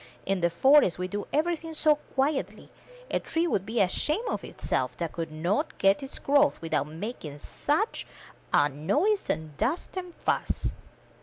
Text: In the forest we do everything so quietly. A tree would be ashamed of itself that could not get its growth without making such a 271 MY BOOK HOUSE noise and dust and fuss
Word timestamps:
In 0.25 0.39
the 0.41 0.49
forest 0.49 0.97
we 0.97 1.07
do 1.07 1.27
everything 1.31 1.75
so 1.75 1.97
quietly. 2.15 2.71
A 3.11 3.19
tree 3.19 3.45
would 3.45 3.67
be 3.67 3.79
ashamed 3.79 4.27
of 4.29 4.43
itself 4.43 4.97
that 4.97 5.11
could 5.11 5.31
not 5.31 5.77
get 5.77 6.01
its 6.01 6.17
growth 6.17 6.59
without 6.59 6.87
making 6.87 7.37
such 7.37 8.07
a 8.51 8.51
271 8.55 8.87
MY 8.87 8.87
BOOK 8.87 8.99
HOUSE 9.03 9.09
noise 9.11 9.29
and 9.29 9.57
dust 9.57 9.97
and 9.97 10.15
fuss 10.15 10.73